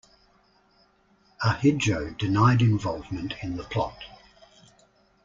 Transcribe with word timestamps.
Ahidjo 1.43 2.17
denied 2.17 2.63
involvement 2.63 3.35
in 3.43 3.55
the 3.55 3.63
plot. 3.65 4.03